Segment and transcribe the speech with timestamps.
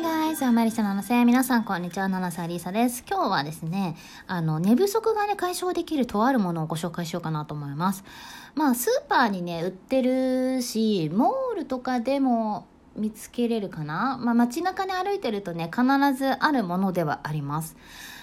[0.00, 0.46] Hi guys!
[0.46, 3.04] アマリサナのせ皆さんこんにちは、七瀬アリーサです。
[3.06, 8.02] 今日はですね、あの、寝不足がね、解消できるとあるものをご紹介しようかなと思います。
[8.54, 12.66] まあ、スーパーにね、売ってるし、モールとかでも
[12.96, 15.84] 見つけれるかなまあ、街中に歩いてるとね、必
[16.14, 17.76] ずあるものではあります。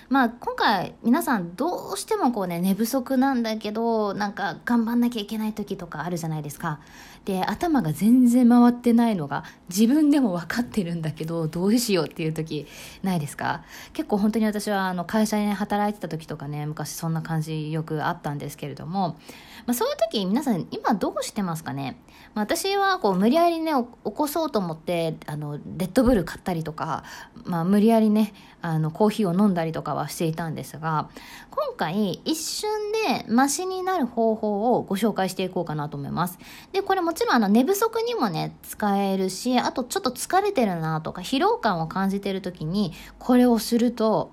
[0.10, 6.79] まあ、今回皆さんどうしてもこうね寝不足なんだけどなんか頑張んなきゃいけない時とかあるじゃないですか。
[7.25, 12.68] で頭が全然回ってないのが自分でも分かってるんだけどどうしようっていう時
[13.04, 13.64] ないですか？
[13.92, 19.18] 結構本当に私はあの会社で、ね、働いてた時とかね昔そんな感じよくあったんですけれども、
[19.65, 22.00] まあ、そういう時皆さん今どうしてますかね、
[22.34, 27.04] まあ、私はこう無理やりね起こそうと思ってあのレッドブル買ったりとか、
[27.43, 31.10] まあ、無理やりねあのコーヒーを飲んだりとかはしていたんですが
[31.52, 32.70] 今回一瞬
[33.08, 36.39] でマシになる方法をご紹介していこうかなと思います。
[36.72, 44.31] でこれもちろんあの寝不足にもね使えるしあとちょっと疲れてるなとか疲労感を感じてる時にこれをすると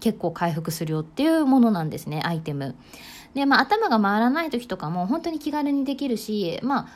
[0.00, 2.74] 結構回復するよっていうものなんですねアイテム。
[3.34, 6.88] でまあ頭が回らない時とかも本当に気軽にできるしまあ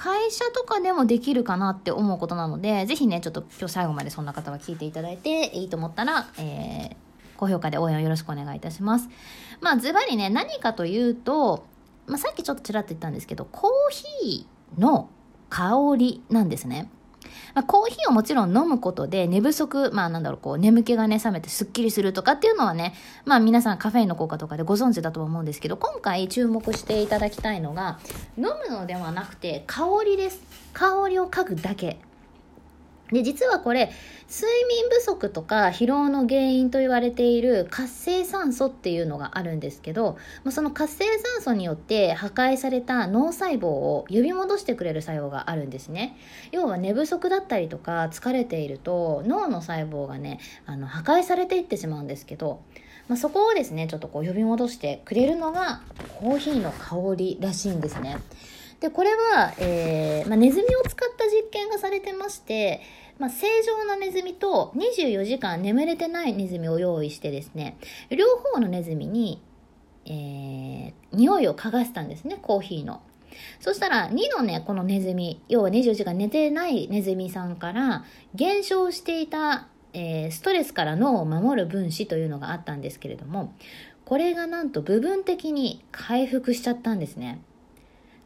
[0.00, 6.96] 会社とかでもできるかなって思うことなので、ぜひね、ちょっと今日最後までそんな方は聞いていただいて、いいと思ったら、えー、
[7.36, 9.10] 高評価で応援をよろしくお願いいたします。
[9.60, 11.66] まあ、ズバリね、何かというと、
[12.06, 13.70] まあ、さっきちょっとちらっと言ったんですけど、コー
[14.24, 15.10] ヒーの
[15.50, 16.88] 香りなんですね。
[17.54, 27.98] まあ、コーヒーをもちろん飲むことで寝不足、まあなんだろう、こう眠気がね、覚めてスッキリするとかっていうのはね、まあ皆さんカフェインの効果とかでご存知だと思うんですけど、今回注目していただきたいのが、
[28.36, 30.40] 飲むのではなくて香りです。
[30.72, 31.98] 香りを嗅ぐだけ。
[33.12, 33.90] で、実はこれ、
[34.28, 40.16] 睡眠不足とか疲労の原因と言われている活性酸素っていうのがあるんですけど、
[40.50, 46.16] その活性酸素によって破壊された脳細胞を呼び戻してくれる作用があるんですね。
[46.52, 52.62] 要は寝不足だったりとか疲れていると脳の細胞がね、あの破壊されていってしまうんですけど、
[53.08, 55.82] まあ、そこをですね、ちょっとこう呼び戻してくれるのが
[56.20, 58.18] コーヒーの香りらしいんですね。
[58.80, 62.80] で、これは、えー、まあ、ネズミを使った実験がされてまして、
[63.18, 67.76] まあ、正常なネズミと24時間眠れてないネズミを用意してですね、
[68.08, 69.42] 両方のネズミに、
[70.06, 73.02] えー、匂いを嗅がせたんですね、コーヒーの。
[73.60, 78.04] そしたら、2のね、このネズミ、要は24時間寝てないネズミさんから、
[78.34, 83.52] 減少していた、えー、ストレスから脳を守る分子というのがあったんですけれども、
[84.06, 87.40] これがなんと部分的に回復しちゃったんですね。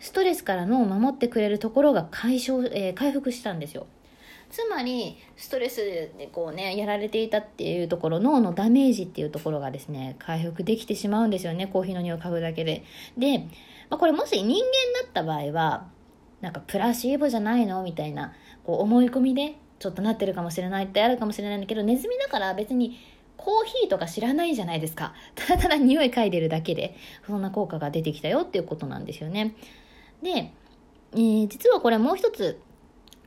[0.04, 3.86] ストレスから脳を守ってくれるところが解消、えー、回復したんですよ。
[4.50, 12.84] つまりストレスでこうねやられていたっていうところ脳のダメージっていうところがですね回復できてしまうんですよねコーヒーの匂いを嗅ぐだけで。
[13.16, 13.38] で、
[13.88, 14.60] まあ、これもし人間
[15.02, 15.86] だった場合は
[16.42, 18.34] なんかプラシーボじゃないのみたいな
[18.64, 22.98] こう思い込みでちょっとなってるかもしれないってあるかもしれないんだけどネズミだから別に
[23.38, 25.14] コーヒーとか知らないじゃないですか。
[25.34, 26.94] ただただ匂い嗅いでるだけで
[27.26, 29.54] そんな効果が出てきたよっていうことなんですよね。
[30.24, 30.50] で、
[31.12, 32.58] えー、実はこれもう一つ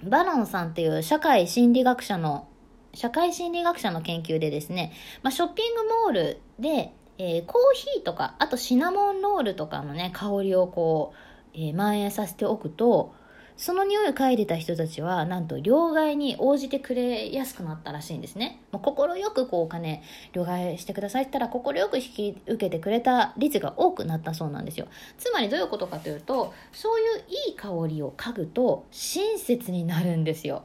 [0.03, 2.47] バロンさんっていう社会心理学者の、
[2.93, 4.91] 社会心理学者の研究でですね、
[5.21, 11.17] まあ、ショッピングモールで、えー、コーヒーとか、あとシナモンロールとかのね、香りをこう、
[11.53, 13.13] えー、蔓延させておくと、
[13.57, 18.61] その匂いを嗅いでた人たちは、なんと両替に応じてくれやすくなったらしいんですね。
[18.71, 18.81] 快
[19.33, 22.03] くこうお金、両替してくださいって言ったら、快く引
[22.35, 24.87] き受けてくれた率が多くなったそうなんですよ。
[25.17, 30.63] つまりどういうことかというと、そういういい香りを嗅ぐと、親切になるんですよ。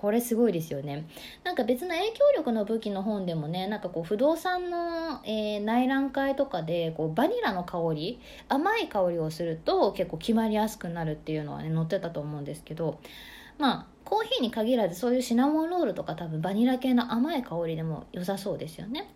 [0.00, 1.06] これすごいですよね。
[1.44, 12.98] なんか別の影響力の武器の本でもね、なんかこう不動産の、えー、内覧会とかでこうバニラの香り、甘い香りをすると結構決まりやすくなるっていうのはね、載ってたと思うんですけど、
[13.60, 19.08] まあ、コーヒーに限らずそういうシナモンロールとか多分バニラ系の甘い香りでも良さそうですよね。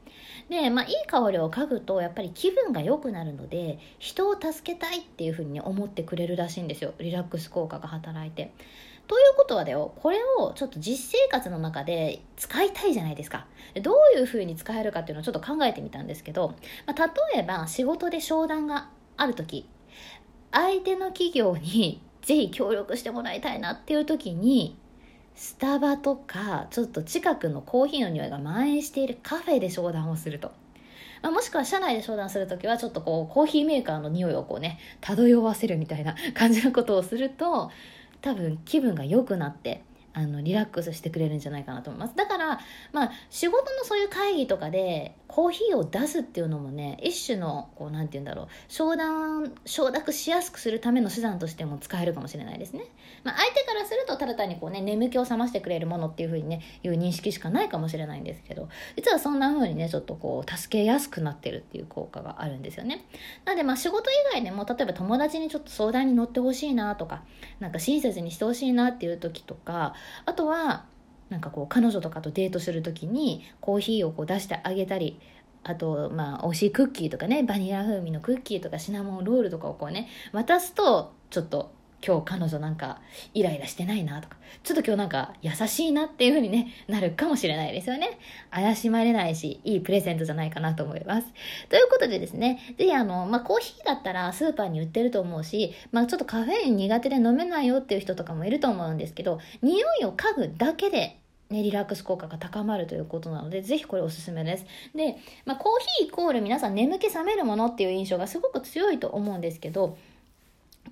[0.48, 6.92] で、まあいい香りを嗅ぐとやっぱり気分が良くなるので人を助けたいっていうふうに思ってくれるらしいんですよ。
[6.98, 8.52] リラックス効果が働いて。
[9.06, 13.46] ということはだよ、これをちょっと実生活の中で使いたいじゃないですか。
[13.82, 16.54] どういうふうに使えるかっていうのをちょっと考えてみたんですけど、
[16.86, 19.68] まあ、例えば仕事で商談がある時、
[20.52, 24.76] 相手の企業にぜひ協力してもらいたいなっていう時に、
[25.34, 30.52] スタバとか、ちょっと近くのコーヒーの匂いが蔓延しているカフェで商談をすると。
[31.22, 37.70] まあ、もしくは社内で商談するときは、ちょっとこう、コーヒーメーカーの匂いをこうね、漂わせるみたいな 感じのことをすると、
[38.22, 39.82] 多分気分が良くなって
[40.14, 42.60] あのリラックスしてくれるんじゃないかなと思いますだから
[42.92, 52.84] まあ仕事のそういう会議とかでコーヒーを出すっていうのもね一種のこうなんて言うんだろう承断承諾しやすくするための手段としても使えるかもしれないですね、
[53.24, 63.04] まあ、相手からするとただ単にこうね眠気を覚ましてくれるものっていうふうにねいう認識しかないかもしれないんですけど実はそんな風にねちょっとこう助けやすくなってるっていう効果があるんですよね。
[63.44, 67.24] なのでまあ仕事以外でも例えば友達にちょっと相談に乗ってほしいなとか
[67.58, 69.94] なんか親切にしてほしいなっていう時とか
[70.26, 70.84] あとは
[71.30, 75.18] なんかこう彼女とかとデートする時にコーヒーをこう出してあげたり
[75.64, 81.72] あとまあ美味しいクッキーとかねバニラ風味のクッキーとかシナモンロールとかをこうね渡すとちょっと
[82.06, 83.00] 今日彼女なんか
[83.32, 88.18] イライラしてないなとか、ちょっと今日なんか優しいなっていう風にね、なるかもしれないですよね。
[88.50, 91.28] 怪しまれないし、いいプレゼントじゃないかなと思います。
[91.70, 101.18] ということでですね、ぜひあの、まあ、コーヒーだったらスーパーに売ってると思うし、まあ、ちょっとカフェイン苦手で飲めないよっていう人とかもいると思うんですけど、匂いを嗅ぐだけで
[101.50, 104.66] ね、リラックス効果が高まるということなので、ぜひこれおすすめです。
[104.94, 109.96] で、まあ、コーヒーイコール皆さん眠気覚めるものっていう印象がすごく強いと思うんですけど、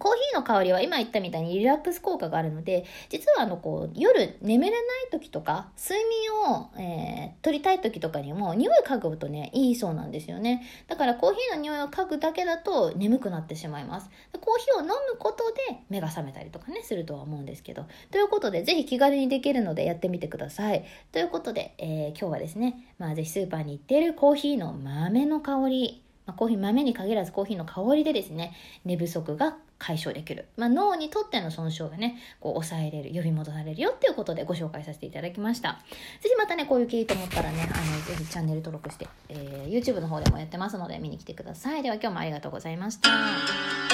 [0.02, 4.80] コーヒーの香りは今言ったみたいにリラックス効果があるので、実はあのこう夜眠れない
[5.12, 10.66] 時とか、睡眠を、えー、取りたい時とかにも匂い嗅ぐとね、いいそうなんですよね。
[10.88, 14.10] だからコーヒーの匂いを嗅ぐだけだと眠くなってしまいます。
[14.40, 17.84] コーヒーを飲むことで目が覚めたりとかね、するとは思うんですけど。
[18.10, 20.84] ということで、ぜひ気軽にできるのでやってみてください。
[21.12, 28.54] ということで、えー、今日はですね、まあぜひスーパーに行っているコーヒーの豆の香り、まあ、コーヒー豆に限らずコーヒーの香りでですね
[28.84, 35.80] 寝不足が解消できる、まあ、脳にとっての損傷がねこう抑えれる呼び戻されるよっていうことでご紹介させていただきました。
[36.20, 41.82] 是非またねこういう経緯と思ったらねあのぜひチャンネル登録して、えー、YouTube の方でもやってますので見に来てください。
[41.82, 43.91] では今日もありがとうございました。